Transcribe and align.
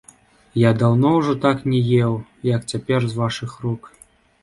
Я 0.61 0.71
даўно 0.81 1.11
ўжо 1.17 1.35
так 1.45 1.63
не 1.73 1.83
еў, 2.03 2.19
як 2.55 2.69
цяпер 2.75 3.01
з 3.15 3.25
вашых 3.25 3.51
рук. 3.69 3.81